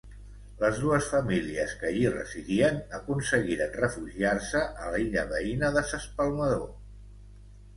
Les 0.61 0.77
dues 0.83 1.09
famílies 1.09 1.75
que 1.81 1.85
allí 1.89 2.05
residien 2.13 2.79
aconseguiren 2.99 3.77
refugiar-se 3.83 4.63
a 4.87 4.95
l'illa 4.97 5.27
veïna 5.35 5.71
de 5.77 5.85
s'Espalmador. 5.93 6.69